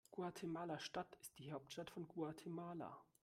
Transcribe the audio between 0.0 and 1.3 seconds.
Guatemala-Stadt